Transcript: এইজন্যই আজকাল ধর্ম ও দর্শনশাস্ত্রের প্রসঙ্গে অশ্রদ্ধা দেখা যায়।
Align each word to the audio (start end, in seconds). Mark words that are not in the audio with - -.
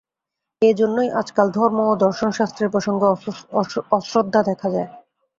এইজন্যই 0.61 1.09
আজকাল 1.21 1.47
ধর্ম 1.51 1.79
ও 1.85 1.93
দর্শনশাস্ত্রের 2.01 2.69
প্রসঙ্গে 2.69 3.05
অশ্রদ্ধা 3.97 4.41
দেখা 4.49 4.67
যায়। 4.69 4.89